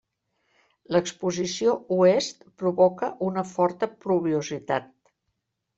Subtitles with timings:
[0.95, 4.91] L'exposició oest provoca una forta pluviositat.